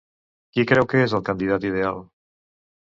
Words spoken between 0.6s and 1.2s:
creu que és